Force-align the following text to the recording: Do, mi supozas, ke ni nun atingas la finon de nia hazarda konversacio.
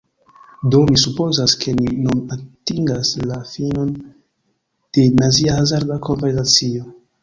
Do, 0.75 0.79
mi 0.91 0.95
supozas, 1.01 1.53
ke 1.65 1.75
ni 1.81 1.91
nun 2.07 2.25
atingas 2.37 3.13
la 3.29 3.39
finon 3.53 3.95
de 4.03 5.09
nia 5.23 5.63
hazarda 5.63 6.05
konversacio. 6.13 6.95